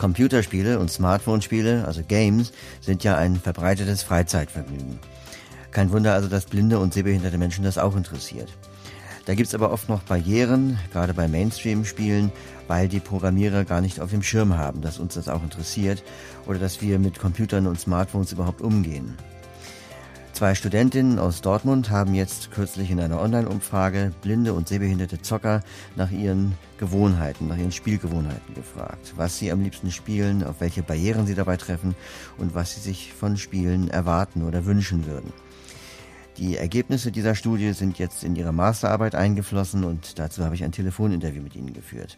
Computerspiele 0.00 0.78
und 0.78 0.90
Smartphone-Spiele, 0.90 1.84
also 1.86 2.02
Games, 2.02 2.52
sind 2.80 3.04
ja 3.04 3.18
ein 3.18 3.36
verbreitetes 3.36 4.02
Freizeitvergnügen. 4.02 4.98
Kein 5.72 5.92
Wunder 5.92 6.14
also, 6.14 6.26
dass 6.26 6.46
blinde 6.46 6.78
und 6.78 6.94
sehbehinderte 6.94 7.36
Menschen 7.36 7.64
das 7.64 7.76
auch 7.76 7.94
interessiert. 7.94 8.48
Da 9.26 9.34
gibt's 9.34 9.54
aber 9.54 9.70
oft 9.70 9.90
noch 9.90 10.02
Barrieren, 10.02 10.78
gerade 10.90 11.12
bei 11.12 11.28
Mainstream-Spielen, 11.28 12.32
weil 12.66 12.88
die 12.88 12.98
Programmierer 12.98 13.66
gar 13.66 13.82
nicht 13.82 14.00
auf 14.00 14.08
dem 14.08 14.22
Schirm 14.22 14.56
haben, 14.56 14.80
dass 14.80 14.98
uns 14.98 15.14
das 15.14 15.28
auch 15.28 15.42
interessiert 15.42 16.02
oder 16.46 16.58
dass 16.58 16.80
wir 16.80 16.98
mit 16.98 17.18
Computern 17.18 17.66
und 17.66 17.78
Smartphones 17.78 18.32
überhaupt 18.32 18.62
umgehen. 18.62 19.18
Zwei 20.40 20.54
Studentinnen 20.54 21.18
aus 21.18 21.42
Dortmund 21.42 21.90
haben 21.90 22.14
jetzt 22.14 22.50
kürzlich 22.50 22.90
in 22.90 22.98
einer 22.98 23.20
Online-Umfrage 23.20 24.10
blinde 24.22 24.54
und 24.54 24.68
sehbehinderte 24.68 25.20
Zocker 25.20 25.60
nach 25.96 26.10
ihren 26.10 26.56
Gewohnheiten, 26.78 27.46
nach 27.46 27.58
ihren 27.58 27.72
Spielgewohnheiten 27.72 28.54
gefragt. 28.54 29.12
Was 29.16 29.36
sie 29.36 29.52
am 29.52 29.60
liebsten 29.60 29.90
spielen, 29.90 30.42
auf 30.42 30.62
welche 30.62 30.82
Barrieren 30.82 31.26
sie 31.26 31.34
dabei 31.34 31.58
treffen 31.58 31.94
und 32.38 32.54
was 32.54 32.74
sie 32.74 32.80
sich 32.80 33.12
von 33.12 33.36
Spielen 33.36 33.90
erwarten 33.90 34.42
oder 34.48 34.64
wünschen 34.64 35.04
würden. 35.04 35.30
Die 36.40 36.56
Ergebnisse 36.56 37.12
dieser 37.12 37.34
Studie 37.34 37.72
sind 37.72 37.98
jetzt 37.98 38.24
in 38.24 38.34
Ihre 38.34 38.54
Masterarbeit 38.54 39.14
eingeflossen 39.14 39.84
und 39.84 40.18
dazu 40.18 40.42
habe 40.42 40.54
ich 40.54 40.64
ein 40.64 40.72
Telefoninterview 40.72 41.42
mit 41.42 41.54
Ihnen 41.54 41.74
geführt. 41.74 42.16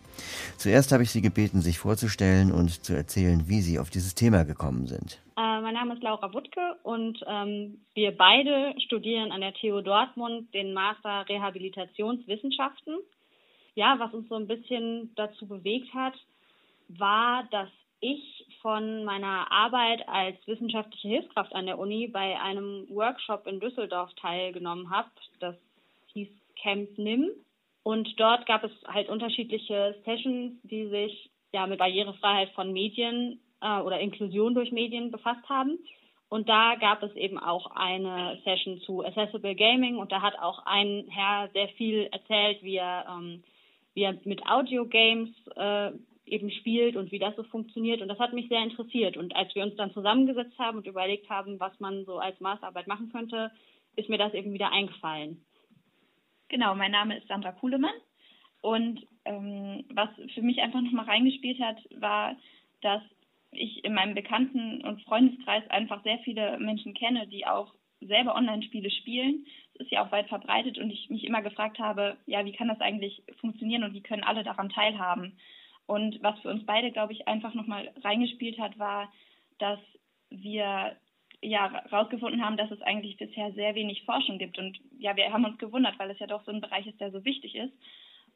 Zuerst 0.58 0.92
habe 0.92 1.02
ich 1.02 1.10
Sie 1.10 1.22
gebeten, 1.22 1.60
sich 1.60 1.80
vorzustellen 1.80 2.52
und 2.52 2.84
zu 2.84 2.94
erzählen, 2.94 3.48
wie 3.48 3.60
Sie 3.60 3.80
auf 3.80 3.90
dieses 3.90 4.14
Thema 4.14 4.44
gekommen 4.44 4.86
sind. 4.86 5.20
Äh, 5.36 5.60
mein 5.60 5.74
Name 5.74 5.94
ist 5.94 6.04
Laura 6.04 6.32
Wuttke 6.32 6.76
und 6.84 7.18
ähm, 7.26 7.80
wir 7.94 8.16
beide 8.16 8.74
studieren 8.86 9.32
an 9.32 9.40
der 9.40 9.54
TU 9.54 9.80
Dortmund 9.80 10.54
den 10.54 10.72
Master 10.72 11.28
Rehabilitationswissenschaften. 11.28 12.98
Ja, 13.74 13.96
was 13.98 14.14
uns 14.14 14.28
so 14.28 14.36
ein 14.36 14.46
bisschen 14.46 15.10
dazu 15.16 15.48
bewegt 15.48 15.92
hat, 15.94 16.14
war, 16.86 17.48
dass 17.50 17.68
ich 18.02 18.46
von 18.60 19.04
meiner 19.04 19.50
Arbeit 19.50 20.06
als 20.08 20.36
wissenschaftliche 20.46 21.08
Hilfskraft 21.08 21.54
an 21.54 21.66
der 21.66 21.78
Uni 21.78 22.08
bei 22.08 22.38
einem 22.38 22.86
Workshop 22.90 23.46
in 23.46 23.60
Düsseldorf 23.60 24.12
teilgenommen 24.14 24.90
habe. 24.90 25.08
Das 25.40 25.56
hieß 26.12 26.28
Camp 26.60 26.98
NIM. 26.98 27.30
Und 27.84 28.08
dort 28.20 28.46
gab 28.46 28.64
es 28.64 28.72
halt 28.86 29.08
unterschiedliche 29.08 29.96
Sessions, 30.04 30.54
die 30.64 30.88
sich 30.88 31.30
ja 31.52 31.66
mit 31.66 31.78
Barrierefreiheit 31.78 32.50
von 32.50 32.72
Medien 32.72 33.40
äh, 33.60 33.80
oder 33.80 34.00
Inklusion 34.00 34.54
durch 34.54 34.72
Medien 34.72 35.10
befasst 35.10 35.48
haben. 35.48 35.78
Und 36.28 36.48
da 36.48 36.76
gab 36.76 37.02
es 37.02 37.14
eben 37.14 37.38
auch 37.38 37.66
eine 37.72 38.40
Session 38.44 38.80
zu 38.80 39.04
Accessible 39.04 39.54
Gaming 39.54 39.98
und 39.98 40.12
da 40.12 40.22
hat 40.22 40.38
auch 40.38 40.64
ein 40.64 41.04
Herr 41.08 41.50
sehr 41.52 41.68
viel 41.68 42.08
erzählt, 42.10 42.62
wie 42.62 42.76
er, 42.76 43.04
ähm, 43.08 43.44
wie 43.94 44.04
er 44.04 44.18
mit 44.24 44.46
Audio 44.46 44.86
Games 44.86 45.28
äh, 45.56 45.90
eben 46.32 46.50
spielt 46.50 46.96
und 46.96 47.12
wie 47.12 47.18
das 47.18 47.36
so 47.36 47.44
funktioniert. 47.44 48.00
Und 48.00 48.08
das 48.08 48.18
hat 48.18 48.32
mich 48.32 48.48
sehr 48.48 48.62
interessiert. 48.62 49.16
Und 49.16 49.36
als 49.36 49.54
wir 49.54 49.62
uns 49.62 49.76
dann 49.76 49.92
zusammengesetzt 49.92 50.58
haben 50.58 50.78
und 50.78 50.86
überlegt 50.86 51.28
haben, 51.28 51.60
was 51.60 51.78
man 51.78 52.04
so 52.06 52.18
als 52.18 52.40
Masterarbeit 52.40 52.86
machen 52.86 53.12
könnte, 53.12 53.50
ist 53.96 54.08
mir 54.08 54.18
das 54.18 54.32
eben 54.32 54.52
wieder 54.52 54.72
eingefallen. 54.72 55.44
Genau, 56.48 56.74
mein 56.74 56.90
Name 56.90 57.18
ist 57.18 57.28
Sandra 57.28 57.52
Kuhlemann. 57.52 57.94
Und 58.62 59.06
ähm, 59.24 59.84
was 59.90 60.08
für 60.34 60.42
mich 60.42 60.60
einfach 60.60 60.80
nochmal 60.80 61.04
reingespielt 61.04 61.60
hat, 61.60 61.78
war, 62.00 62.36
dass 62.80 63.02
ich 63.50 63.84
in 63.84 63.92
meinem 63.92 64.14
Bekannten- 64.14 64.82
und 64.84 65.02
Freundeskreis 65.02 65.68
einfach 65.68 66.02
sehr 66.02 66.18
viele 66.20 66.58
Menschen 66.58 66.94
kenne, 66.94 67.26
die 67.26 67.46
auch 67.46 67.74
selber 68.00 68.34
Online-Spiele 68.34 68.90
spielen. 68.90 69.46
Das 69.74 69.86
ist 69.86 69.92
ja 69.92 70.04
auch 70.04 70.12
weit 70.12 70.28
verbreitet 70.28 70.78
und 70.78 70.90
ich 70.90 71.10
mich 71.10 71.24
immer 71.24 71.42
gefragt 71.42 71.78
habe, 71.78 72.16
ja, 72.26 72.44
wie 72.44 72.52
kann 72.52 72.68
das 72.68 72.80
eigentlich 72.80 73.22
funktionieren 73.40 73.84
und 73.84 73.94
wie 73.94 74.02
können 74.02 74.24
alle 74.24 74.42
daran 74.42 74.70
teilhaben? 74.70 75.36
Und 75.92 76.22
was 76.22 76.38
für 76.40 76.48
uns 76.48 76.64
beide, 76.64 76.90
glaube 76.90 77.12
ich, 77.12 77.28
einfach 77.28 77.52
nochmal 77.52 77.90
reingespielt 78.02 78.58
hat, 78.58 78.78
war, 78.78 79.12
dass 79.58 79.78
wir 80.30 80.96
ja 81.42 81.70
herausgefunden 81.90 82.42
haben, 82.42 82.56
dass 82.56 82.70
es 82.70 82.80
eigentlich 82.80 83.18
bisher 83.18 83.52
sehr 83.52 83.74
wenig 83.74 84.02
Forschung 84.06 84.38
gibt. 84.38 84.56
Und 84.56 84.78
ja, 84.98 85.14
wir 85.16 85.30
haben 85.30 85.44
uns 85.44 85.58
gewundert, 85.58 85.98
weil 85.98 86.10
es 86.10 86.18
ja 86.18 86.26
doch 86.26 86.42
so 86.46 86.50
ein 86.50 86.62
Bereich 86.62 86.86
ist, 86.86 86.98
der 86.98 87.10
so 87.10 87.22
wichtig 87.26 87.56
ist. 87.56 87.74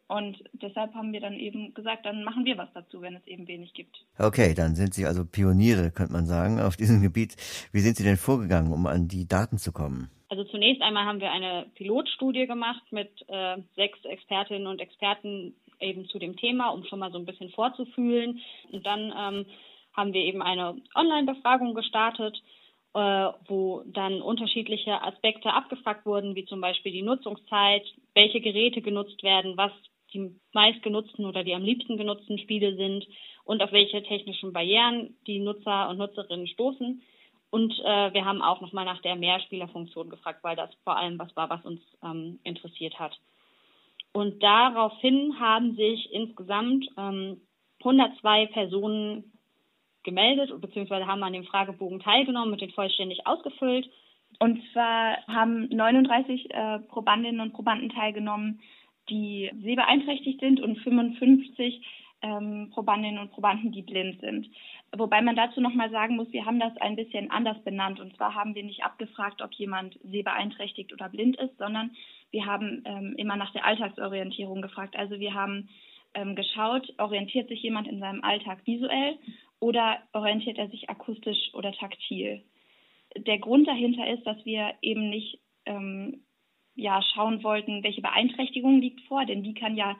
Und 0.06 0.36
deshalb 0.52 0.92
haben 0.92 1.14
wir 1.14 1.20
dann 1.20 1.32
eben 1.32 1.72
gesagt, 1.72 2.04
dann 2.04 2.24
machen 2.24 2.44
wir 2.44 2.58
was 2.58 2.68
dazu, 2.74 3.00
wenn 3.00 3.16
es 3.16 3.26
eben 3.26 3.48
wenig 3.48 3.72
gibt. 3.72 4.04
Okay, 4.18 4.52
dann 4.54 4.74
sind 4.74 4.92
Sie 4.92 5.06
also 5.06 5.24
Pioniere, 5.24 5.90
könnte 5.90 6.12
man 6.12 6.26
sagen, 6.26 6.60
auf 6.60 6.76
diesem 6.76 7.00
Gebiet. 7.00 7.36
Wie 7.72 7.80
sind 7.80 7.96
Sie 7.96 8.04
denn 8.04 8.18
vorgegangen, 8.18 8.70
um 8.70 8.86
an 8.86 9.08
die 9.08 9.26
Daten 9.26 9.56
zu 9.56 9.72
kommen? 9.72 10.10
Also 10.28 10.44
zunächst 10.44 10.82
einmal 10.82 11.06
haben 11.06 11.20
wir 11.20 11.30
eine 11.30 11.64
Pilotstudie 11.74 12.46
gemacht 12.46 12.82
mit 12.90 13.10
äh, 13.28 13.56
sechs 13.76 14.04
Expertinnen 14.04 14.66
und 14.66 14.78
Experten 14.78 15.54
eben 15.80 16.08
zu 16.08 16.18
dem 16.18 16.36
Thema, 16.36 16.70
um 16.70 16.84
schon 16.84 16.98
mal 16.98 17.12
so 17.12 17.18
ein 17.18 17.26
bisschen 17.26 17.50
vorzufühlen. 17.50 18.40
Und 18.72 18.84
dann 18.86 19.12
ähm, 19.16 19.46
haben 19.92 20.12
wir 20.12 20.22
eben 20.22 20.42
eine 20.42 20.76
Online-Befragung 20.94 21.74
gestartet, 21.74 22.36
äh, 22.94 23.28
wo 23.46 23.82
dann 23.86 24.22
unterschiedliche 24.22 25.02
Aspekte 25.02 25.52
abgefragt 25.52 26.06
wurden, 26.06 26.34
wie 26.34 26.44
zum 26.44 26.60
Beispiel 26.60 26.92
die 26.92 27.02
Nutzungszeit, 27.02 27.84
welche 28.14 28.40
Geräte 28.40 28.80
genutzt 28.82 29.22
werden, 29.22 29.56
was 29.56 29.72
die 30.12 30.34
meistgenutzten 30.52 31.24
oder 31.24 31.44
die 31.44 31.54
am 31.54 31.62
liebsten 31.62 31.96
genutzten 31.96 32.38
Spiele 32.38 32.76
sind 32.76 33.06
und 33.44 33.62
auf 33.62 33.72
welche 33.72 34.02
technischen 34.02 34.52
Barrieren 34.52 35.16
die 35.26 35.40
Nutzer 35.40 35.88
und 35.88 35.98
Nutzerinnen 35.98 36.46
stoßen. 36.46 37.02
Und 37.50 37.72
äh, 37.78 38.12
wir 38.12 38.24
haben 38.24 38.42
auch 38.42 38.60
nochmal 38.60 38.84
nach 38.84 39.00
der 39.02 39.16
Mehrspielerfunktion 39.16 40.10
gefragt, 40.10 40.42
weil 40.42 40.56
das 40.56 40.70
vor 40.84 40.96
allem 40.96 41.18
was 41.18 41.34
war, 41.36 41.48
was 41.48 41.64
uns 41.64 41.80
ähm, 42.02 42.38
interessiert 42.44 42.98
hat. 42.98 43.16
Und 44.16 44.42
daraufhin 44.42 45.38
haben 45.38 45.76
sich 45.76 46.10
insgesamt 46.10 46.88
ähm, 46.96 47.42
102 47.80 48.46
Personen 48.46 49.30
gemeldet 50.04 50.58
beziehungsweise 50.58 51.06
haben 51.06 51.22
an 51.22 51.34
dem 51.34 51.44
Fragebogen 51.44 52.00
teilgenommen 52.00 52.52
und 52.52 52.62
den 52.62 52.70
vollständig 52.70 53.26
ausgefüllt. 53.26 53.90
Und 54.38 54.62
zwar 54.72 55.18
haben 55.26 55.68
39 55.68 56.48
äh, 56.48 56.78
Probandinnen 56.88 57.42
und 57.42 57.52
Probanden 57.52 57.90
teilgenommen, 57.90 58.62
die 59.10 59.50
sehbeeinträchtigt 59.62 60.40
sind 60.40 60.62
und 60.62 60.78
55 60.78 61.86
ähm, 62.22 62.70
Probandinnen 62.72 63.20
und 63.20 63.32
Probanden, 63.32 63.70
die 63.70 63.82
blind 63.82 64.18
sind. 64.22 64.48
Wobei 64.98 65.20
man 65.22 65.36
dazu 65.36 65.60
nochmal 65.60 65.90
sagen 65.90 66.16
muss, 66.16 66.32
wir 66.32 66.46
haben 66.46 66.60
das 66.60 66.76
ein 66.78 66.96
bisschen 66.96 67.30
anders 67.30 67.62
benannt. 67.64 68.00
Und 68.00 68.16
zwar 68.16 68.34
haben 68.34 68.54
wir 68.54 68.62
nicht 68.62 68.84
abgefragt, 68.84 69.42
ob 69.42 69.52
jemand 69.54 69.98
sehbeeinträchtigt 70.02 70.92
oder 70.92 71.08
blind 71.08 71.36
ist, 71.36 71.56
sondern 71.58 71.90
wir 72.30 72.46
haben 72.46 72.82
ähm, 72.84 73.14
immer 73.16 73.36
nach 73.36 73.52
der 73.52 73.64
Alltagsorientierung 73.64 74.62
gefragt. 74.62 74.96
Also 74.96 75.18
wir 75.18 75.34
haben 75.34 75.68
ähm, 76.14 76.34
geschaut, 76.34 76.92
orientiert 76.98 77.48
sich 77.48 77.62
jemand 77.62 77.88
in 77.88 78.00
seinem 78.00 78.22
Alltag 78.22 78.66
visuell 78.66 79.18
oder 79.60 79.98
orientiert 80.12 80.58
er 80.58 80.68
sich 80.68 80.88
akustisch 80.88 81.52
oder 81.54 81.72
taktil. 81.72 82.42
Der 83.16 83.38
Grund 83.38 83.66
dahinter 83.66 84.08
ist, 84.08 84.26
dass 84.26 84.44
wir 84.44 84.74
eben 84.82 85.08
nicht 85.08 85.40
ähm, 85.64 86.22
ja, 86.74 87.02
schauen 87.14 87.42
wollten, 87.42 87.82
welche 87.82 88.02
Beeinträchtigung 88.02 88.80
liegt 88.80 89.00
vor, 89.02 89.24
denn 89.24 89.42
die 89.42 89.54
kann 89.54 89.76
ja 89.76 89.96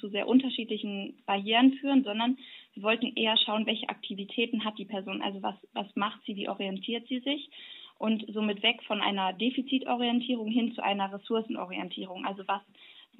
zu 0.00 0.08
sehr 0.08 0.26
unterschiedlichen 0.26 1.22
Barrieren 1.26 1.74
führen, 1.74 2.04
sondern 2.04 2.38
wir 2.74 2.82
wollten 2.82 3.14
eher 3.14 3.36
schauen, 3.36 3.66
welche 3.66 3.88
Aktivitäten 3.88 4.64
hat 4.64 4.78
die 4.78 4.84
Person, 4.84 5.22
also 5.22 5.42
was, 5.42 5.54
was 5.72 5.86
macht 5.94 6.20
sie, 6.26 6.36
wie 6.36 6.48
orientiert 6.48 7.06
sie 7.08 7.20
sich 7.20 7.50
und 7.98 8.24
somit 8.32 8.62
weg 8.62 8.82
von 8.86 9.00
einer 9.00 9.32
Defizitorientierung 9.34 10.48
hin 10.48 10.72
zu 10.74 10.82
einer 10.82 11.12
Ressourcenorientierung. 11.12 12.24
Also 12.24 12.42
was 12.46 12.62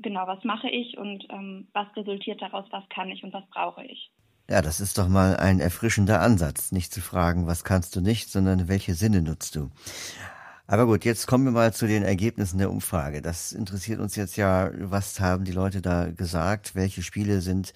genau, 0.03 0.27
was 0.27 0.43
mache 0.45 0.69
ich 0.71 0.97
und 0.97 1.27
ähm, 1.31 1.69
was 1.73 1.87
resultiert 1.97 2.41
daraus, 2.41 2.65
was 2.71 2.89
kann 2.89 3.11
ich 3.11 3.23
und 3.23 3.33
was 3.33 3.45
brauche 3.51 3.85
ich. 3.85 4.11
Ja, 4.49 4.63
das 4.63 4.81
ist 4.81 4.99
doch 4.99 5.09
mal 5.09 5.37
ein 5.37 5.61
erfrischender 5.61 6.21
Ansatz, 6.21 6.73
nicht 6.73 6.93
zu 6.93 7.01
fragen, 7.01 7.47
was 7.47 7.63
kannst 7.63 7.95
du 7.95 8.01
nicht, 8.01 8.31
sondern 8.31 8.69
welche 8.69 8.95
Sinne 8.95 9.23
nutzt 9.23 9.55
du. 9.55 9.71
Aber 10.71 10.87
gut, 10.87 11.05
jetzt 11.05 11.27
kommen 11.27 11.47
wir 11.47 11.51
mal 11.51 11.73
zu 11.73 11.89
den 11.89 12.05
Ergebnissen 12.05 12.59
der 12.59 12.71
Umfrage. 12.71 13.23
Das 13.23 13.51
interessiert 13.51 13.99
uns 13.99 14.15
jetzt 14.15 14.37
ja, 14.37 14.71
was 14.79 15.19
haben 15.19 15.45
die 15.45 15.51
Leute 15.51 15.83
da 15.83 16.13
gesagt, 16.17 16.77
welche 16.77 17.03
Spiele 17.03 17.41
sind 17.41 17.75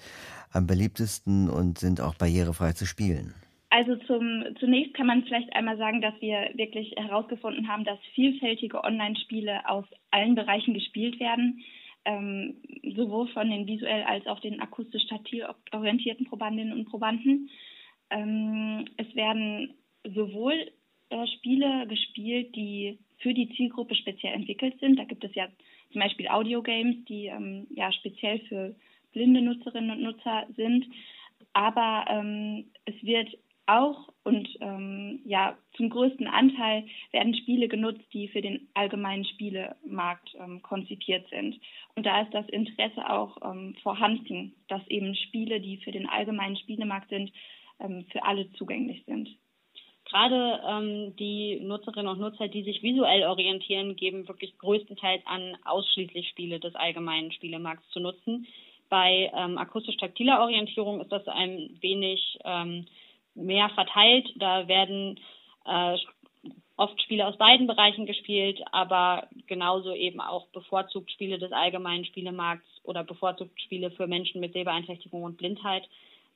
am 0.52 0.68
beliebtesten 0.68 1.50
und 1.50 1.78
sind 1.78 2.00
auch 2.00 2.14
barrierefrei 2.14 2.70
zu 2.70 2.86
spielen. 2.86 3.34
Also 3.70 3.96
zum, 4.06 4.44
zunächst 4.60 4.94
kann 4.94 5.08
man 5.08 5.24
vielleicht 5.24 5.52
einmal 5.56 5.76
sagen, 5.76 6.02
dass 6.02 6.14
wir 6.20 6.52
wirklich 6.54 6.94
herausgefunden 6.96 7.66
haben, 7.66 7.82
dass 7.82 7.98
vielfältige 8.14 8.84
Online-Spiele 8.84 9.68
aus 9.68 9.86
allen 10.12 10.36
Bereichen 10.36 10.72
gespielt 10.72 11.18
werden, 11.18 11.64
ähm, 12.04 12.62
sowohl 12.94 13.26
von 13.32 13.50
den 13.50 13.66
visuell 13.66 14.04
als 14.04 14.24
auch 14.28 14.38
den 14.38 14.60
akustisch 14.60 15.04
taktil 15.08 15.44
orientierten 15.72 16.26
Probandinnen 16.26 16.78
und 16.78 16.84
Probanden. 16.84 17.50
Ähm, 18.10 18.84
es 18.98 19.12
werden 19.16 19.74
sowohl 20.04 20.70
äh, 21.14 21.26
Spiele 21.28 21.86
gespielt, 21.86 22.54
die 22.56 22.98
für 23.18 23.32
die 23.32 23.48
Zielgruppe 23.56 23.94
speziell 23.94 24.34
entwickelt 24.34 24.78
sind. 24.80 24.98
Da 24.98 25.04
gibt 25.04 25.24
es 25.24 25.34
ja 25.34 25.46
zum 25.92 26.00
Beispiel 26.00 26.28
Audio-Games, 26.28 27.04
die 27.06 27.26
ähm, 27.26 27.66
ja 27.70 27.92
speziell 27.92 28.40
für 28.48 28.74
blinde 29.12 29.40
Nutzerinnen 29.40 29.92
und 29.92 30.02
Nutzer 30.02 30.46
sind. 30.56 30.86
Aber 31.52 32.04
ähm, 32.08 32.64
es 32.84 32.94
wird 33.02 33.28
auch 33.66 34.12
und 34.24 34.48
ähm, 34.60 35.20
ja 35.24 35.56
zum 35.76 35.88
größten 35.88 36.26
Anteil 36.26 36.84
werden 37.12 37.34
Spiele 37.34 37.68
genutzt, 37.68 38.04
die 38.12 38.28
für 38.28 38.42
den 38.42 38.68
allgemeinen 38.74 39.24
Spielemarkt 39.24 40.34
ähm, 40.38 40.60
konzipiert 40.62 41.28
sind. 41.30 41.58
Und 41.94 42.04
da 42.04 42.22
ist 42.22 42.34
das 42.34 42.48
Interesse 42.48 43.08
auch 43.08 43.38
ähm, 43.42 43.74
vorhanden, 43.82 44.54
dass 44.68 44.86
eben 44.88 45.14
Spiele, 45.14 45.60
die 45.60 45.78
für 45.78 45.92
den 45.92 46.08
allgemeinen 46.08 46.56
Spielemarkt 46.56 47.08
sind, 47.08 47.32
ähm, 47.80 48.04
für 48.10 48.24
alle 48.24 48.50
zugänglich 48.52 49.04
sind. 49.06 49.28
Gerade 50.14 50.60
ähm, 50.64 51.16
die 51.16 51.58
Nutzerinnen 51.60 52.06
und 52.06 52.20
Nutzer, 52.20 52.46
die 52.46 52.62
sich 52.62 52.84
visuell 52.84 53.24
orientieren, 53.24 53.96
geben 53.96 54.28
wirklich 54.28 54.56
größtenteils 54.58 55.26
an, 55.26 55.56
ausschließlich 55.64 56.28
Spiele 56.28 56.60
des 56.60 56.76
allgemeinen 56.76 57.32
Spielemarkts 57.32 57.90
zu 57.90 57.98
nutzen. 57.98 58.46
Bei 58.88 59.32
ähm, 59.34 59.58
akustisch-taktiler 59.58 60.40
Orientierung 60.40 61.00
ist 61.00 61.10
das 61.10 61.26
ein 61.26 61.76
wenig 61.80 62.38
ähm, 62.44 62.86
mehr 63.34 63.68
verteilt. 63.70 64.30
Da 64.36 64.68
werden 64.68 65.18
äh, 65.64 65.96
oft 66.76 67.02
Spiele 67.02 67.26
aus 67.26 67.36
beiden 67.36 67.66
Bereichen 67.66 68.06
gespielt, 68.06 68.62
aber 68.70 69.26
genauso 69.48 69.92
eben 69.92 70.20
auch 70.20 70.46
bevorzugt 70.50 71.10
Spiele 71.10 71.40
des 71.40 71.50
allgemeinen 71.50 72.04
Spielemarkts 72.04 72.68
oder 72.84 73.02
bevorzugt 73.02 73.60
Spiele 73.60 73.90
für 73.90 74.06
Menschen 74.06 74.40
mit 74.40 74.52
Sehbeeinträchtigung 74.52 75.24
und 75.24 75.38
Blindheit. 75.38 75.88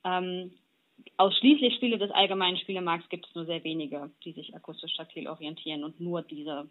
Ähm, 0.03 0.51
ausschließlich 1.19 1.75
Spiele 1.75 1.97
des 1.97 2.11
allgemeinen 2.11 2.57
Spielemarkts 2.57 3.09
gibt 3.09 3.27
es 3.27 3.35
nur 3.35 3.45
sehr 3.45 3.63
wenige, 3.63 4.09
die 4.23 4.31
sich 4.31 4.55
akustisch 4.55 4.95
taktil 4.95 5.27
orientieren 5.27 5.83
und 5.83 5.99
nur 5.99 6.21
diese 6.21 6.69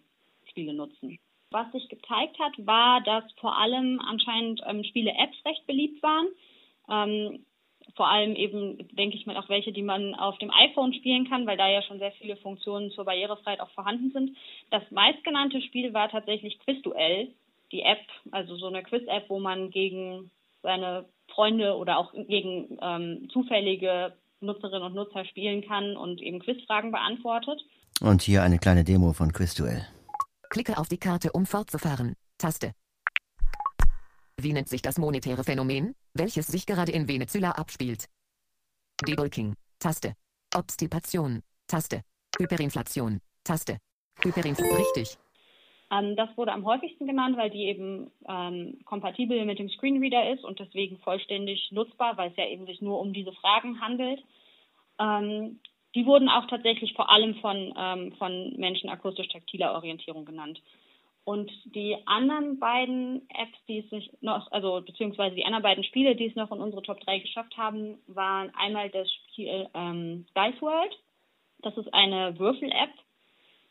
Spiele 0.49 0.73
nutzen. 0.73 1.19
Was 1.51 1.71
sich 1.73 1.89
gezeigt 1.89 2.39
hat, 2.39 2.55
war, 2.67 3.03
dass 3.03 3.25
vor 3.41 3.57
allem 3.57 4.01
anscheinend 4.01 4.63
ähm, 4.67 4.85
Spiele-Apps 4.85 5.37
recht 5.45 5.67
beliebt 5.67 6.03
waren. 6.03 6.29
Ähm, 6.91 7.45
vor 7.95 8.09
allem 8.09 8.37
eben, 8.37 8.89
denke 8.93 9.17
ich 9.17 9.27
mal, 9.27 9.37
auch 9.37 9.49
welche, 9.49 9.73
die 9.73 9.83
man 9.83 10.15
auf 10.15 10.39
dem 10.39 10.51
iPhone 10.51 10.95
spielen 10.95 11.29
kann, 11.29 11.47
weil 11.47 11.57
da 11.57 11.69
ja 11.69 11.83
schon 11.83 11.99
sehr 11.99 12.13
viele 12.13 12.37
Funktionen 12.37 12.91
zur 12.91 13.05
Barrierefreiheit 13.05 13.61
auch 13.61 13.71
vorhanden 13.71 14.11
sind. 14.13 14.37
Das 14.71 14.83
meistgenannte 14.91 15.61
Spiel 15.63 15.93
war 15.93 16.11
tatsächlich 16.11 16.59
Quizduell, 16.61 17.29
die 17.73 17.83
App, 17.83 18.01
also 18.31 18.57
so 18.57 18.67
eine 18.67 18.83
Quiz-App, 18.83 19.29
wo 19.29 19.39
man 19.39 19.71
gegen 19.71 20.31
seine 20.63 21.07
Freunde 21.29 21.77
oder 21.77 21.99
auch 21.99 22.13
gegen 22.13 22.79
ähm, 22.81 23.29
zufällige 23.31 24.15
Nutzerinnen 24.41 24.83
und 24.83 24.95
Nutzer 24.95 25.25
spielen 25.25 25.67
kann 25.67 25.97
und 25.97 26.21
eben 26.21 26.41
Quizfragen 26.41 26.93
beantwortet. 26.93 27.61
Und 28.01 28.23
hier 28.23 28.43
eine 28.43 28.59
kleine 28.59 28.85
Demo 28.85 29.13
von 29.13 29.33
Quizduell. 29.33 29.87
Klicke 30.51 30.79
auf 30.79 30.89
die 30.89 30.99
Karte, 30.99 31.33
um 31.33 31.47
fortzufahren. 31.47 32.15
Taste. 32.39 32.73
Wie 34.41 34.53
nennt 34.53 34.69
sich 34.69 34.83
das 34.83 34.99
monetäre 34.99 35.43
Phänomen, 35.43 35.95
welches 36.15 36.47
sich 36.47 36.65
gerade 36.65 36.93
in 36.93 37.09
Venezuela 37.09 37.53
abspielt? 37.53 38.07
Debulking. 39.07 39.55
Taste. 39.81 40.15
Obstipation. 40.55 41.43
Taste. 41.67 42.03
Hyperinflation. 42.39 43.21
Taste. 43.43 43.79
Hyperinflation. 44.23 44.77
Richtig. 44.77 45.19
Ähm, 45.91 46.17
das 46.17 46.37
wurde 46.37 46.53
am 46.53 46.65
häufigsten 46.65 47.07
genannt, 47.07 47.37
weil 47.37 47.51
die 47.51 47.65
eben 47.65 48.11
ähm, 48.29 48.79
kompatibel 48.85 49.45
mit 49.45 49.59
dem 49.59 49.71
Screenreader 49.71 50.33
ist 50.33 50.45
und 50.45 50.59
deswegen 50.59 50.99
vollständig 50.99 51.71
nutzbar, 51.73 52.17
weil 52.17 52.31
es 52.31 52.37
ja 52.37 52.47
eben 52.47 52.67
sich 52.67 52.81
nur 52.83 53.01
um 53.01 53.13
diese 53.13 53.33
Fragen 53.33 53.81
handelt. 53.81 54.23
Ähm, 55.01 55.61
die 55.95 56.05
wurden 56.05 56.29
auch 56.29 56.47
tatsächlich 56.47 56.93
vor 56.95 57.11
allem 57.11 57.37
von, 57.37 57.75
ähm, 57.77 58.13
von 58.19 58.55
Menschen 58.57 58.91
akustisch-taktiler 58.91 59.75
Orientierung 59.75 60.25
genannt. 60.25 60.61
Und 61.25 61.51
die 61.75 61.97
anderen 62.07 62.59
beiden 62.59 63.29
Apps, 63.29 63.59
die 63.69 63.81
es 63.81 63.91
sich 63.91 64.11
noch, 64.23 64.51
also 64.51 64.81
beziehungsweise 64.81 65.35
die 65.35 65.45
anderen 65.45 65.63
beiden 65.63 65.85
Spiele, 65.85 66.17
die 66.17 66.27
es 66.27 66.35
noch 66.37 66.51
in 66.53 66.61
unsere 66.61 66.83
Top 66.83 67.01
3 67.01 67.19
geschafft 67.19 67.57
haben, 67.57 67.99
waren 68.07 68.51
einmal 68.55 68.89
das 68.91 69.13
Spiel 69.13 69.69
ähm, 69.75 70.25
Dice 70.35 70.63
World. 70.63 70.99
Das 71.61 71.77
ist 71.77 71.93
eine 71.93 72.39
Würfel-App, 72.39 72.93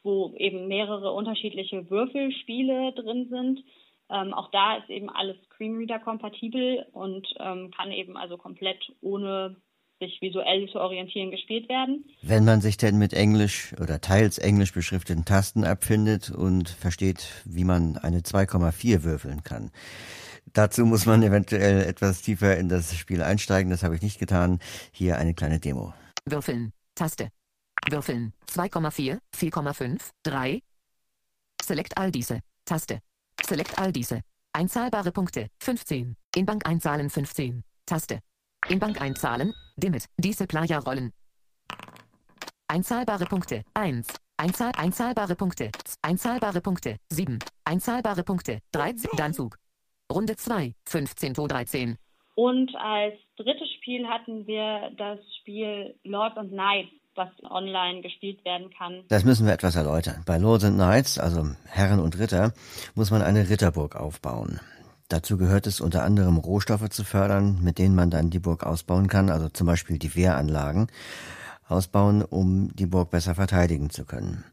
wo 0.04 0.34
eben 0.38 0.68
mehrere 0.68 1.12
unterschiedliche 1.12 1.90
Würfelspiele 1.90 2.94
drin 2.94 3.28
sind. 3.30 3.64
Ähm, 4.10 4.34
auch 4.34 4.50
da 4.52 4.78
ist 4.78 4.90
eben 4.90 5.10
alles 5.10 5.36
Screenreader 5.46 6.00
kompatibel 6.00 6.86
und 6.94 7.28
ähm, 7.40 7.72
kann 7.76 7.92
eben 7.92 8.16
also 8.16 8.38
komplett 8.38 8.80
ohne 9.02 9.58
sich 10.00 10.22
visuell 10.22 10.70
zu 10.70 10.80
orientieren, 10.80 11.32
gespielt 11.32 11.68
werden. 11.70 12.06
Wenn 12.22 12.46
man 12.46 12.62
sich 12.62 12.78
denn 12.78 12.98
mit 12.98 13.14
Englisch 13.14 13.74
oder 13.82 14.00
teils 14.00 14.38
Englisch 14.38 14.74
beschrifteten 14.74 15.26
Tasten 15.26 15.64
abfindet 15.64 16.30
und 16.30 16.70
versteht, 16.70 17.44
wie 17.46 17.64
man 17.64 17.98
eine 17.98 18.20
2,4 18.20 19.04
würfeln 19.04 19.44
kann. 19.44 19.72
Dazu 20.54 20.86
muss 20.86 21.06
man 21.06 21.24
eventuell 21.24 21.82
etwas 21.82 22.22
tiefer 22.22 22.58
in 22.58 22.70
das 22.70 22.96
Spiel 22.96 23.22
einsteigen. 23.22 23.70
Das 23.70 23.84
habe 23.84 23.96
ich 23.96 24.02
nicht 24.02 24.20
getan. 24.20 24.60
Hier 24.92 25.18
eine 25.18 25.34
kleine 25.34 25.60
Demo. 25.60 25.94
Würfeln. 26.26 26.72
Taste. 26.96 27.30
Würfeln. 27.92 28.34
2,4, 28.48 29.20
4,5, 29.36 30.12
3. 30.24 30.62
Select 31.62 31.98
all 31.98 32.12
diese. 32.12 32.42
Taste. 32.66 33.02
Select 33.42 33.78
all 33.80 33.92
diese. 33.92 34.22
Einzahlbare 34.54 35.12
Punkte. 35.12 35.50
15. 35.60 36.16
In 36.36 36.46
Bank 36.46 36.66
einzahlen 36.66 37.10
15. 37.10 37.64
Taste. 37.86 38.20
In 38.70 38.80
Bank 38.80 39.02
einzahlen. 39.02 39.54
Dimit. 39.76 40.06
Diese 40.18 40.48
Playa 40.48 40.80
rollen. 40.80 41.14
Einzahlbare 42.68 43.26
Punkte. 43.26 43.64
1. 43.74 44.08
Einzahl 44.38 44.72
einzahlbare 44.76 45.36
Punkte. 45.36 45.72
Einzahlbare 46.02 46.62
Punkte. 46.62 46.98
7. 47.10 47.40
Einzahlbare 47.64 48.24
Punkte. 48.24 48.60
13. 48.72 49.12
Danzug. 49.16 49.58
Runde 50.12 50.36
2. 50.36 50.74
15 50.86 51.34
to 51.34 51.48
13. 51.48 51.98
Und 52.36 52.76
als 52.76 53.16
drittes 53.38 53.68
Spiel 53.78 54.08
hatten 54.08 54.46
wir 54.46 54.92
das 54.98 55.20
Spiel 55.40 55.96
Lords 56.04 56.38
and 56.38 56.52
Knights, 56.52 56.92
was 57.18 57.30
online 57.50 58.02
gespielt 58.02 58.46
werden 58.46 58.70
kann. 58.78 59.04
Das 59.10 59.26
müssen 59.26 59.46
wir 59.46 59.54
etwas 59.54 59.76
erläutern. 59.76 60.24
Bei 60.26 60.38
Lords 60.38 60.64
and 60.64 60.76
Knights, 60.76 61.18
also 61.18 61.50
Herren 61.66 62.00
und 62.00 62.18
Ritter, 62.18 62.54
muss 62.96 63.12
man 63.12 63.22
eine 63.22 63.50
Ritterburg 63.50 63.96
aufbauen. 63.96 64.60
Dazu 65.10 65.38
gehört 65.38 65.68
es 65.68 65.80
unter 65.80 66.04
anderem 66.04 66.38
Rohstoffe 66.38 66.90
zu 66.90 67.04
fördern, 67.04 67.60
mit 67.64 67.80
denen 67.80 67.96
man 67.96 68.10
dann 68.10 68.30
die 68.30 68.40
Burg 68.40 68.66
ausbauen 68.66 69.08
kann, 69.08 69.30
also 69.30 69.48
zum 69.50 69.66
Beispiel 69.66 69.98
die 69.98 70.16
Wehranlagen 70.16 70.88
ausbauen, 71.70 72.24
um 72.24 72.76
die 72.76 72.86
Burg 72.86 73.10
besser 73.10 73.36
verteidigen 73.36 73.90
zu 73.90 74.06
können. 74.06 74.44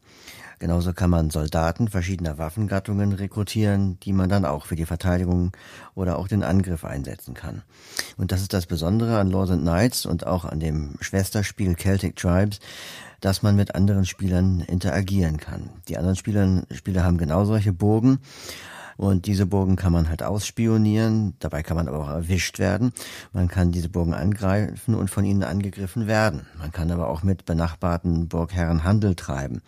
Genauso 0.59 0.93
kann 0.93 1.09
man 1.09 1.29
Soldaten 1.29 1.87
verschiedener 1.87 2.37
Waffengattungen 2.37 3.11
rekrutieren, 3.13 3.99
die 4.01 4.13
man 4.13 4.29
dann 4.29 4.45
auch 4.45 4.65
für 4.65 4.75
die 4.75 4.85
Verteidigung 4.85 5.51
oder 5.95 6.17
auch 6.17 6.27
den 6.27 6.43
Angriff 6.43 6.85
einsetzen 6.85 7.33
kann. 7.33 7.63
Und 8.17 8.31
das 8.31 8.41
ist 8.41 8.53
das 8.53 8.65
Besondere 8.65 9.19
an 9.19 9.29
Lords 9.29 9.51
and 9.51 9.61
Knights 9.61 10.05
und 10.05 10.25
auch 10.25 10.45
an 10.45 10.59
dem 10.59 10.95
Schwesterspiel 11.01 11.75
Celtic 11.75 12.15
Tribes, 12.15 12.59
dass 13.21 13.41
man 13.41 13.55
mit 13.55 13.75
anderen 13.75 14.05
Spielern 14.05 14.61
interagieren 14.61 15.37
kann. 15.37 15.69
Die 15.87 15.97
anderen 15.97 16.15
Spieler, 16.15 16.63
Spieler 16.71 17.03
haben 17.03 17.17
genau 17.17 17.45
solche 17.45 17.73
Burgen 17.73 18.19
und 18.97 19.25
diese 19.25 19.45
Burgen 19.45 19.75
kann 19.75 19.91
man 19.91 20.09
halt 20.09 20.23
ausspionieren, 20.23 21.35
dabei 21.39 21.63
kann 21.63 21.77
man 21.77 21.87
aber 21.87 21.99
auch 21.99 22.09
erwischt 22.09 22.59
werden. 22.59 22.93
Man 23.33 23.47
kann 23.47 23.71
diese 23.71 23.89
Burgen 23.89 24.13
angreifen 24.13 24.95
und 24.95 25.09
von 25.09 25.25
ihnen 25.25 25.43
angegriffen 25.43 26.07
werden. 26.07 26.45
Man 26.57 26.71
kann 26.71 26.91
aber 26.91 27.09
auch 27.09 27.23
mit 27.23 27.45
benachbarten 27.45 28.27
Burgherren 28.27 28.83
Handel 28.83 29.15
treiben. 29.15 29.61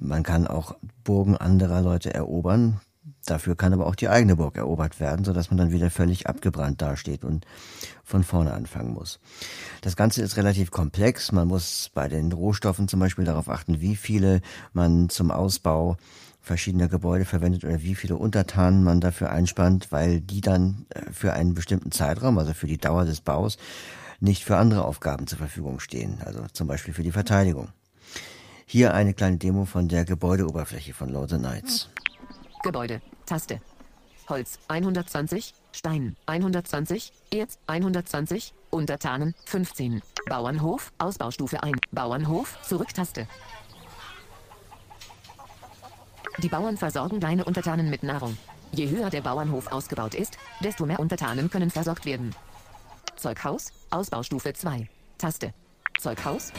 Man 0.00 0.22
kann 0.22 0.46
auch 0.46 0.76
Burgen 1.04 1.36
anderer 1.36 1.82
Leute 1.82 2.14
erobern. 2.14 2.80
Dafür 3.26 3.56
kann 3.56 3.72
aber 3.72 3.86
auch 3.86 3.94
die 3.94 4.08
eigene 4.08 4.36
Burg 4.36 4.56
erobert 4.56 5.00
werden, 5.00 5.24
sodass 5.24 5.50
man 5.50 5.56
dann 5.56 5.72
wieder 5.72 5.90
völlig 5.90 6.26
abgebrannt 6.26 6.82
dasteht 6.82 7.24
und 7.24 7.46
von 8.02 8.22
vorne 8.22 8.52
anfangen 8.52 8.92
muss. 8.92 9.18
Das 9.80 9.96
Ganze 9.96 10.22
ist 10.22 10.36
relativ 10.36 10.70
komplex. 10.70 11.32
Man 11.32 11.48
muss 11.48 11.90
bei 11.94 12.08
den 12.08 12.32
Rohstoffen 12.32 12.86
zum 12.86 13.00
Beispiel 13.00 13.24
darauf 13.24 13.48
achten, 13.48 13.80
wie 13.80 13.96
viele 13.96 14.42
man 14.72 15.08
zum 15.08 15.30
Ausbau 15.30 15.96
verschiedener 16.44 16.88
Gebäude 16.88 17.24
verwendet 17.24 17.64
oder 17.64 17.82
wie 17.82 17.94
viele 17.94 18.16
Untertanen 18.16 18.84
man 18.84 19.00
dafür 19.00 19.30
einspannt, 19.30 19.90
weil 19.90 20.20
die 20.20 20.42
dann 20.42 20.86
äh, 20.90 21.10
für 21.10 21.32
einen 21.32 21.54
bestimmten 21.54 21.90
Zeitraum, 21.90 22.38
also 22.38 22.52
für 22.52 22.66
die 22.66 22.78
Dauer 22.78 23.06
des 23.06 23.22
Baus, 23.22 23.56
nicht 24.20 24.44
für 24.44 24.56
andere 24.56 24.84
Aufgaben 24.84 25.26
zur 25.26 25.38
Verfügung 25.38 25.80
stehen, 25.80 26.18
also 26.24 26.44
zum 26.52 26.68
Beispiel 26.68 26.94
für 26.94 27.02
die 27.02 27.12
Verteidigung. 27.12 27.68
Hier 28.66 28.94
eine 28.94 29.14
kleine 29.14 29.38
Demo 29.38 29.64
von 29.64 29.88
der 29.88 30.04
Gebäudeoberfläche 30.04 30.94
von 30.94 31.08
Lords 31.08 31.34
Knights. 31.34 31.88
Gebäude, 32.62 33.00
Taste. 33.26 33.60
Holz 34.28 34.58
120, 34.68 35.54
Stein 35.72 36.16
120, 36.26 37.12
Erz 37.30 37.58
120, 37.66 38.54
Untertanen 38.70 39.34
15. 39.44 40.02
Bauernhof, 40.28 40.92
Ausbaustufe 40.98 41.62
1, 41.62 41.78
Bauernhof, 41.92 42.58
Zurücktaste. 42.62 43.26
Die 46.38 46.48
Bauern 46.48 46.76
versorgen 46.76 47.20
deine 47.20 47.44
Untertanen 47.44 47.90
mit 47.90 48.02
Nahrung. 48.02 48.36
Je 48.72 48.88
höher 48.90 49.08
der 49.08 49.20
Bauernhof 49.20 49.70
ausgebaut 49.70 50.14
ist, 50.14 50.36
desto 50.60 50.84
mehr 50.84 50.98
Untertanen 50.98 51.48
können 51.48 51.70
versorgt 51.70 52.06
werden. 52.06 52.34
Zeughaus, 53.16 53.72
Ausbaustufe 53.90 54.52
2. 54.52 54.88
Taste. 55.16 55.54
Zeughaus. 55.98 56.52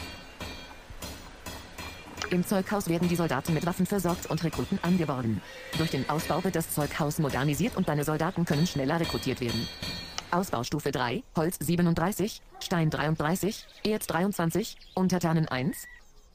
Im 2.32 2.46
Zeughaus 2.46 2.88
werden 2.88 3.10
die 3.10 3.16
Soldaten 3.18 3.54
mit 3.54 3.66
Waffen 3.66 3.86
versorgt 3.86 4.28
und 4.28 4.44
Rekruten 4.44 4.80
angeworben. 4.82 5.42
Durch 5.78 5.92
den 5.92 6.10
Ausbau 6.10 6.44
wird 6.44 6.56
das 6.56 6.72
Zeughaus 6.72 7.20
modernisiert 7.20 7.76
und 7.76 7.90
deine 7.90 8.04
Soldaten 8.04 8.46
können 8.46 8.66
schneller 8.66 9.00
rekrutiert 9.00 9.42
werden. 9.42 9.68
Ausbaustufe 10.32 10.92
3, 10.92 11.22
Holz 11.36 11.58
37, 11.60 12.42
Stein 12.60 12.90
33, 12.90 13.68
Erz 13.84 14.08
23, 14.08 14.78
Untertanen 14.96 15.48
1, 15.48 15.78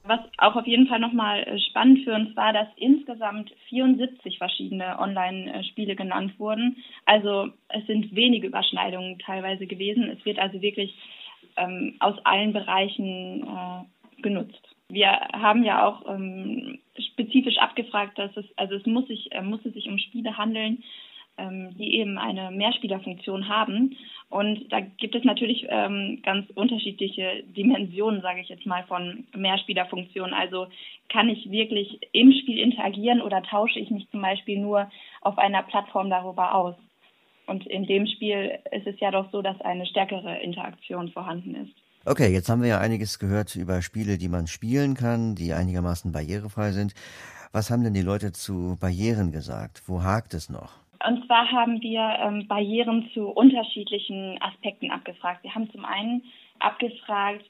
was 0.04 0.20
auch 0.38 0.56
auf 0.56 0.66
jeden 0.66 0.86
Fall 0.86 0.98
nochmal 0.98 1.42
äh, 1.42 1.58
spannend 1.58 2.04
für 2.04 2.14
uns 2.14 2.34
war, 2.36 2.52
dass 2.52 2.68
insgesamt 2.76 3.52
74 3.68 4.38
verschiedene 4.38 4.98
Online-Spiele 4.98 5.94
genannt 5.94 6.38
wurden. 6.38 6.78
Also 7.04 7.50
es 7.68 7.86
sind 7.86 8.14
wenige 8.14 8.46
Überschneidungen 8.46 9.18
teilweise 9.18 9.66
gewesen. 9.66 10.10
Es 10.10 10.24
wird 10.24 10.38
also 10.38 10.62
wirklich 10.62 10.94
ähm, 11.56 11.96
aus 12.00 12.16
allen 12.24 12.52
Bereichen 12.52 13.42
äh, 13.46 14.22
genutzt. 14.22 14.60
Wir 14.88 15.10
haben 15.10 15.64
ja 15.64 15.86
auch 15.86 16.08
ähm, 16.08 16.78
spezifisch 16.98 17.58
abgefragt, 17.58 18.18
dass 18.18 18.36
es, 18.36 18.46
also 18.56 18.74
es 18.74 18.86
muss 18.86 19.06
sich, 19.06 19.30
äh, 19.32 19.42
es 19.42 19.74
sich 19.74 19.88
um 19.88 19.98
Spiele 19.98 20.36
handeln, 20.36 20.82
ähm, 21.38 21.76
die 21.76 21.96
eben 21.96 22.18
eine 22.18 22.50
Mehrspielerfunktion 22.50 23.48
haben. 23.48 23.96
Und 24.28 24.72
da 24.72 24.80
gibt 24.80 25.14
es 25.14 25.24
natürlich 25.24 25.66
ähm, 25.68 26.20
ganz 26.22 26.48
unterschiedliche 26.54 27.42
Dimensionen, 27.56 28.22
sage 28.22 28.40
ich 28.40 28.48
jetzt 28.48 28.66
mal, 28.66 28.84
von 28.84 29.26
Mehrspielerfunktionen. 29.36 30.34
Also 30.34 30.68
kann 31.08 31.28
ich 31.28 31.50
wirklich 31.50 31.98
im 32.12 32.32
Spiel 32.32 32.58
interagieren 32.58 33.22
oder 33.22 33.42
tausche 33.42 33.78
ich 33.78 33.90
mich 33.90 34.08
zum 34.10 34.22
Beispiel 34.22 34.58
nur 34.58 34.90
auf 35.22 35.38
einer 35.38 35.62
Plattform 35.62 36.10
darüber 36.10 36.54
aus? 36.54 36.76
Und 37.46 37.66
in 37.66 37.84
dem 37.86 38.06
Spiel 38.06 38.58
ist 38.70 38.86
es 38.86 39.00
ja 39.00 39.10
doch 39.10 39.32
so, 39.32 39.42
dass 39.42 39.60
eine 39.60 39.84
stärkere 39.86 40.40
Interaktion 40.40 41.10
vorhanden 41.10 41.56
ist. 41.56 41.74
Okay, 42.06 42.32
jetzt 42.32 42.48
haben 42.48 42.62
wir 42.62 42.68
ja 42.68 42.78
einiges 42.78 43.18
gehört 43.18 43.54
über 43.56 43.82
Spiele, 43.82 44.16
die 44.16 44.28
man 44.28 44.46
spielen 44.46 44.94
kann, 44.94 45.34
die 45.34 45.52
einigermaßen 45.52 46.12
barrierefrei 46.12 46.70
sind. 46.70 46.94
Was 47.52 47.70
haben 47.70 47.82
denn 47.82 47.92
die 47.92 48.02
Leute 48.02 48.32
zu 48.32 48.78
Barrieren 48.80 49.32
gesagt? 49.32 49.82
Wo 49.86 50.02
hakt 50.02 50.32
es 50.32 50.48
noch? 50.48 50.79
Und 51.06 51.24
zwar 51.26 51.50
haben 51.50 51.80
wir 51.80 52.00
ähm, 52.20 52.46
Barrieren 52.46 53.08
zu 53.14 53.28
unterschiedlichen 53.28 54.40
Aspekten 54.42 54.90
abgefragt. 54.90 55.42
Wir 55.42 55.54
haben 55.54 55.70
zum 55.70 55.84
einen 55.84 56.24
abgefragt, 56.58 57.44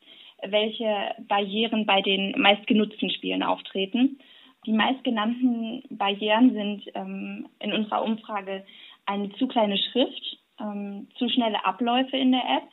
welche 0.47 1.15
Barrieren 1.29 1.85
bei 1.85 2.01
den 2.01 2.41
meistgenutzten 2.41 3.11
Spielen 3.11 3.43
auftreten. 3.43 4.19
Die 4.67 4.73
meistgenannten 4.73 5.83
Barrieren 5.91 6.53
sind 6.53 6.85
ähm, 6.95 7.49
in 7.59 7.73
unserer 7.73 8.05
Umfrage 8.05 8.65
eine 9.07 9.33
zu 9.33 9.49
kleine 9.49 9.79
Schrift, 9.79 10.39
ähm, 10.61 11.09
zu 11.17 11.29
schnelle 11.29 11.65
Abläufe 11.65 12.17
in 12.17 12.33
der 12.33 12.43
App 12.43 12.69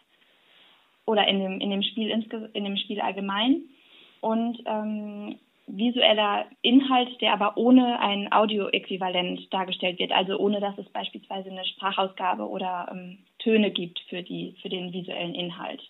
oder 1.06 1.28
in 1.28 1.40
dem, 1.40 1.60
in 1.60 1.72
dem, 1.72 1.84
Spiel, 1.84 2.10
in 2.10 2.64
dem 2.64 2.78
Spiel 2.78 3.02
allgemein 3.02 3.64
und 4.22 4.62
ähm, 4.66 5.40
visueller 5.68 6.46
Inhalt, 6.62 7.22
der 7.22 7.34
aber 7.34 7.58
ohne 7.58 8.00
ein 8.00 8.32
Audioäquivalent 8.32 9.54
dargestellt 9.54 10.00
wird, 10.00 10.12
also 10.12 10.38
ohne 10.38 10.60
dass 10.60 10.78
es 10.78 10.90
beispielsweise 10.90 11.52
eine 11.52 11.66
Sprachausgabe 11.66 12.48
oder 12.48 12.90
ähm, 12.92 13.20
Töne 13.40 13.72
gibt 13.72 14.00
für, 14.10 14.24
die, 14.24 14.56
für 14.62 14.70
den 14.70 14.94
visuellen 14.94 15.36
Inhalt. 15.36 15.82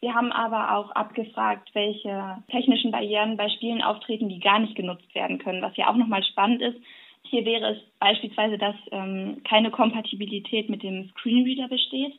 Wir 0.00 0.14
haben 0.14 0.32
aber 0.32 0.76
auch 0.76 0.90
abgefragt, 0.92 1.70
welche 1.74 2.38
technischen 2.50 2.90
Barrieren 2.90 3.36
bei 3.36 3.50
Spielen 3.50 3.82
auftreten, 3.82 4.28
die 4.28 4.40
gar 4.40 4.58
nicht 4.58 4.74
genutzt 4.74 5.14
werden 5.14 5.38
können, 5.38 5.60
was 5.60 5.76
ja 5.76 5.90
auch 5.90 5.96
nochmal 5.96 6.24
spannend 6.24 6.62
ist. 6.62 6.78
Hier 7.22 7.44
wäre 7.44 7.74
es 7.74 7.78
beispielsweise, 7.98 8.56
dass 8.56 8.76
ähm, 8.92 9.42
keine 9.44 9.70
Kompatibilität 9.70 10.70
mit 10.70 10.82
dem 10.82 11.10
Screenreader 11.10 11.68
besteht 11.68 12.14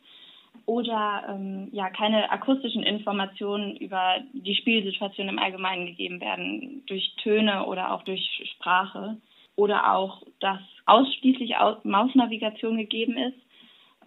oder 0.65 1.23
ähm, 1.29 1.69
ja 1.71 1.89
keine 1.89 2.31
akustischen 2.31 2.83
Informationen 2.83 3.75
über 3.77 4.17
die 4.33 4.55
Spielsituation 4.55 5.29
im 5.29 5.39
Allgemeinen 5.39 5.87
gegeben 5.87 6.21
werden 6.21 6.83
durch 6.87 7.15
Töne 7.17 7.65
oder 7.65 7.93
auch 7.93 8.03
durch 8.03 8.21
Sprache 8.55 9.17
oder 9.55 9.93
auch, 9.93 10.23
dass 10.39 10.59
ausschließlich 10.85 11.55
Mausnavigation 11.83 12.77
gegeben 12.77 13.17
ist 13.17 13.37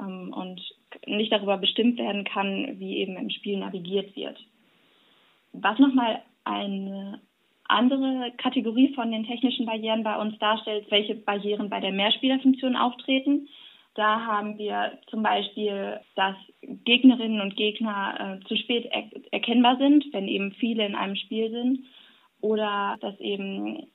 ähm, 0.00 0.32
und 0.32 0.60
nicht 1.06 1.32
darüber 1.32 1.58
bestimmt 1.58 1.98
werden 1.98 2.24
kann, 2.24 2.78
wie 2.78 2.98
eben 2.98 3.16
im 3.16 3.30
Spiel 3.30 3.58
navigiert 3.58 4.16
wird. 4.16 4.38
Was 5.52 5.78
nochmal 5.78 6.22
eine 6.44 7.20
andere 7.66 8.32
Kategorie 8.36 8.92
von 8.94 9.10
den 9.10 9.24
technischen 9.26 9.66
Barrieren 9.66 10.02
bei 10.02 10.16
uns 10.18 10.38
darstellt, 10.38 10.90
welche 10.90 11.14
Barrieren 11.14 11.70
bei 11.70 11.80
der 11.80 11.92
Mehrspielerfunktion 11.92 12.76
auftreten. 12.76 13.48
Da 13.94 14.26
haben 14.26 14.58
wir 14.58 14.98
zum 15.08 15.22
Beispiel, 15.22 16.00
dass 16.16 16.34
Gegnerinnen 16.62 17.40
und 17.40 17.56
Gegner 17.56 18.40
äh, 18.42 18.46
zu 18.48 18.56
spät 18.56 18.86
er 18.90 19.04
erkennbar 19.30 19.76
sind, 19.78 20.04
wenn 20.12 20.26
eben 20.26 20.52
viele 20.52 20.84
in 20.84 20.96
einem 20.96 21.16
Spiel 21.16 21.50
sind. 21.50 21.84
Oder 22.40 22.96
dass 23.00 23.18
eben 23.20 23.86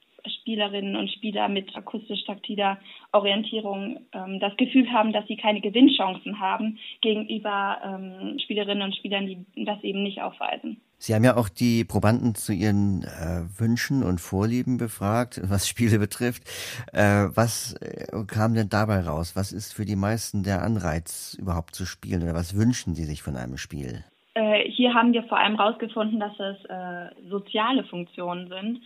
Spielerinnen 0.42 0.96
und 0.96 1.12
Spieler 1.12 1.50
mit 1.50 1.76
akustisch-taktiler 1.76 2.80
Orientierung 3.12 4.06
ähm, 4.14 4.40
das 4.40 4.56
Gefühl 4.58 4.92
haben, 4.92 5.14
dass 5.14 5.28
sie 5.28 5.38
keine 5.38 5.62
Gewinnchancen 5.62 6.40
haben 6.40 6.80
gegenüber 7.02 7.80
ähm, 7.84 8.40
Spielerinnen 8.40 8.84
und 8.84 8.96
Spielern, 8.96 9.28
die 9.28 9.66
das 9.66 9.84
eben 9.84 10.04
nicht 10.04 10.22
aufweisen. 10.22 10.82
Sie 11.02 11.16
haben 11.16 11.24
ja 11.24 11.38
auch 11.38 11.48
die 11.48 11.86
Probanden 11.86 12.36
zu 12.36 12.52
ihren 12.52 13.04
äh, 13.04 13.48
Wünschen 13.58 14.04
und 14.04 14.20
Vorlieben 14.20 14.78
befragt, 14.78 15.40
was 15.44 15.66
Spiele 15.66 15.98
betrifft. 15.98 16.44
Äh, 16.92 17.30
was 17.34 17.74
äh, 17.76 18.26
kam 18.28 18.54
denn 18.54 18.68
dabei 18.68 19.00
raus? 19.00 19.34
Was 19.38 19.54
ist 19.54 19.74
für 19.74 19.86
die 19.86 19.96
meisten 19.96 20.44
der 20.44 20.62
Anreiz, 20.62 21.38
überhaupt 21.40 21.74
zu 21.74 21.86
spielen? 21.86 22.22
Oder 22.22 22.36
was 22.36 22.54
wünschen 22.54 22.96
sie 22.96 23.06
sich 23.06 23.24
von 23.24 23.38
einem 23.38 23.56
Spiel? 23.56 24.04
Äh, 24.34 24.70
hier 24.70 24.94
haben 24.94 25.14
wir 25.14 25.24
vor 25.24 25.40
allem 25.40 25.56
herausgefunden, 25.56 26.20
dass 26.20 26.38
es 26.38 26.66
äh, 26.66 27.30
soziale 27.30 27.86
Funktionen 27.86 28.50
sind 28.50 28.82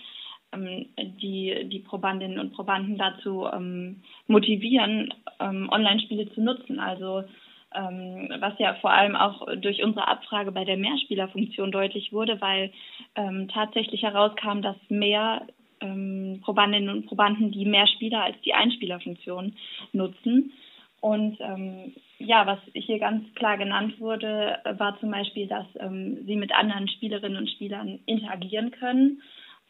ähm, 0.54 0.86
die 0.98 1.68
die 1.68 1.80
Probandinnen 1.80 2.40
und 2.40 2.54
Probanden 2.54 2.98
dazu 3.00 3.48
ähm, 3.52 4.02
motivieren, 4.28 5.12
ähm, 5.40 5.68
Online-Spiele 5.72 6.32
zu 6.34 6.42
nutzen. 6.42 6.80
Also 6.80 7.24
was 7.74 8.54
ja 8.60 8.76
vor 8.76 8.92
allem 8.92 9.16
auch 9.16 9.48
durch 9.58 9.84
unsere 9.84 10.08
Abfrage 10.08 10.52
bei 10.52 10.66
der 10.66 10.78
Mehrspielerfunktion 10.78 11.72
deutlich 11.72 12.14
wurde, 12.14 12.40
weil 12.42 12.72
ähm, 13.16 13.48
tatsächlich 13.54 14.04
herauskam, 14.04 14.62
dass 14.62 14.78
mehr 14.90 15.48
ähm, 15.82 16.40
Probandinnen 16.44 16.90
und 16.90 17.06
Probanden 17.08 17.52
die 17.52 17.66
Mehrspieler 17.66 18.24
als 18.24 18.40
die 18.42 18.54
Einspielerfunktion 18.54 19.56
nutzen. 19.92 20.54
Und 21.02 21.38
ähm, 21.42 21.94
ja, 22.20 22.48
was 22.48 22.60
hier 22.74 23.00
ganz 23.00 23.26
klar 23.36 23.58
genannt 23.58 24.00
wurde, 24.00 24.60
war 24.78 24.98
zum 25.00 25.12
Beispiel, 25.12 25.48
dass 25.48 25.66
ähm, 25.80 26.24
sie 26.26 26.38
mit 26.38 26.54
anderen 26.54 26.88
Spielerinnen 26.88 27.38
und 27.38 27.50
Spielern 27.50 28.00
interagieren 28.06 28.72
können 28.72 29.22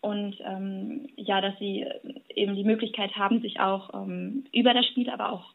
und 0.03 0.35
ähm, 0.45 1.07
ja, 1.15 1.39
dass 1.39 1.57
sie 1.59 1.85
eben 2.35 2.55
die 2.55 2.65
Möglichkeit 2.65 3.15
haben, 3.15 3.41
sich 3.41 3.61
auch 3.61 3.93
ähm, 3.93 4.43
über 4.51 4.73
das 4.73 4.85
Spiel, 4.87 5.09
aber 5.09 5.31
auch 5.31 5.53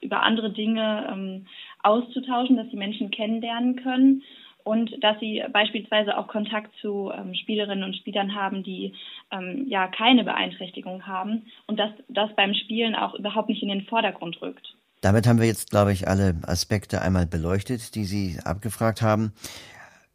über 0.00 0.22
andere 0.22 0.50
Dinge 0.50 1.06
ähm, 1.12 1.46
auszutauschen, 1.82 2.56
dass 2.56 2.68
die 2.70 2.76
Menschen 2.76 3.10
kennenlernen 3.10 3.76
können 3.76 4.22
und 4.64 5.02
dass 5.02 5.18
sie 5.20 5.42
beispielsweise 5.52 6.16
auch 6.16 6.28
Kontakt 6.28 6.72
zu 6.80 7.10
ähm, 7.14 7.34
Spielerinnen 7.34 7.84
und 7.84 7.96
Spielern 7.96 8.34
haben, 8.34 8.62
die 8.62 8.94
ähm, 9.30 9.66
ja 9.68 9.88
keine 9.88 10.24
Beeinträchtigung 10.24 11.06
haben 11.06 11.46
und 11.66 11.78
dass 11.78 11.90
das 12.08 12.34
beim 12.36 12.54
Spielen 12.54 12.94
auch 12.94 13.14
überhaupt 13.14 13.48
nicht 13.48 13.62
in 13.62 13.68
den 13.68 13.82
Vordergrund 13.82 14.40
rückt. 14.42 14.74
Damit 15.00 15.26
haben 15.26 15.40
wir 15.40 15.46
jetzt, 15.46 15.70
glaube 15.70 15.92
ich, 15.92 16.08
alle 16.08 16.36
Aspekte 16.42 17.00
einmal 17.00 17.26
beleuchtet, 17.26 17.94
die 17.94 18.04
Sie 18.04 18.38
abgefragt 18.44 19.00
haben. 19.00 19.32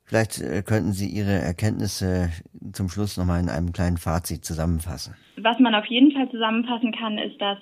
Vielleicht 0.03 0.39
äh, 0.39 0.61
könnten 0.61 0.93
Sie 0.93 1.09
Ihre 1.09 1.33
Erkenntnisse 1.33 2.29
zum 2.71 2.89
Schluss 2.89 3.17
nochmal 3.17 3.39
in 3.39 3.49
einem 3.49 3.73
kleinen 3.73 3.97
Fazit 3.97 4.45
zusammenfassen. 4.45 5.15
Was 5.37 5.57
man 5.59 5.73
auf 5.73 5.85
jeden 5.87 6.11
Fall 6.11 6.29
zusammenfassen 6.29 6.91
kann, 6.91 7.17
ist, 7.17 7.41
dass, 7.41 7.57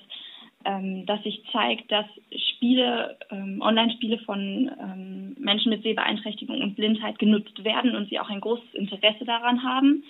ähm, 0.66 1.06
dass 1.06 1.22
sich 1.24 1.44
zeigt, 1.52 1.92
dass 1.92 2.06
Spiele, 2.50 3.18
ähm, 3.30 3.62
Online-Spiele 3.62 4.20
von 4.20 4.72
ähm, 4.80 5.36
Menschen 5.40 5.70
mit 5.70 5.84
Sehbeeinträchtigung 5.84 6.62
und 6.62 6.76
Blindheit 6.76 7.20
genutzt 7.20 7.64
werden 7.64 7.96
und 7.96 8.10
sie 8.10 8.20
auch 8.20 8.30
ein 8.30 8.42
großes 8.42 8.74
Interesse 8.74 9.26
daran 9.26 9.64
haben. 9.64 10.04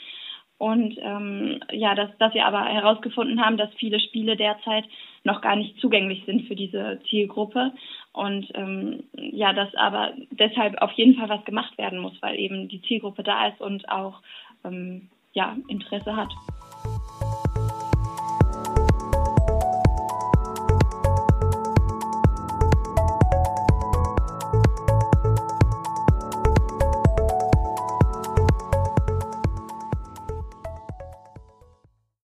Und 0.57 0.97
ähm, 1.01 1.59
ja, 1.71 1.95
dass, 1.95 2.09
dass 2.19 2.33
wir 2.33 2.45
aber 2.45 2.63
herausgefunden 2.63 3.43
haben, 3.43 3.57
dass 3.57 3.73
viele 3.73 3.99
Spiele 3.99 4.37
derzeit 4.37 4.85
noch 5.23 5.41
gar 5.41 5.55
nicht 5.55 5.77
zugänglich 5.79 6.23
sind 6.25 6.47
für 6.47 6.55
diese 6.55 7.01
Zielgruppe. 7.09 7.73
Und 8.13 8.47
ähm, 8.53 9.03
ja, 9.15 9.51
dass 9.51 9.73
aber 9.75 10.13
deshalb 10.31 10.81
auf 10.81 10.91
jeden 10.91 11.15
Fall 11.15 11.29
was 11.29 11.43
gemacht 11.43 11.77
werden 11.77 11.99
muss, 11.99 12.13
weil 12.21 12.39
eben 12.39 12.69
die 12.69 12.81
Zielgruppe 12.83 13.23
da 13.23 13.47
ist 13.47 13.59
und 13.59 13.89
auch 13.89 14.21
ähm, 14.63 15.09
ja, 15.33 15.57
Interesse 15.67 16.15
hat. 16.15 16.29